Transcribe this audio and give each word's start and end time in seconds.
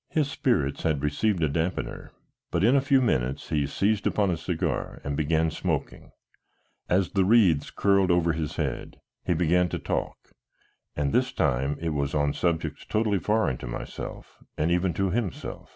His 0.09 0.31
spirits 0.31 0.81
had 0.81 1.03
received 1.03 1.43
a 1.43 1.47
dampener, 1.47 2.09
but 2.49 2.63
in 2.63 2.75
a 2.75 2.81
few 2.81 3.01
minutes 3.03 3.49
he 3.49 3.67
seized 3.67 4.07
upon 4.07 4.31
a 4.31 4.35
cigar 4.35 4.99
and 5.03 5.15
began 5.15 5.51
smoking; 5.51 6.11
as 6.89 7.11
the 7.11 7.23
wreaths 7.23 7.69
curled 7.69 8.09
over 8.09 8.33
his 8.33 8.55
head 8.55 8.99
he 9.23 9.35
began 9.35 9.69
to 9.69 9.77
talk, 9.77 10.31
and 10.95 11.13
this 11.13 11.31
time 11.31 11.77
it 11.79 11.89
was 11.89 12.15
on 12.15 12.33
subjects 12.33 12.83
totally 12.83 13.19
foreign 13.19 13.59
to 13.59 13.67
myself 13.67 14.39
and 14.57 14.71
even 14.71 14.91
to 14.95 15.11
himself. 15.11 15.69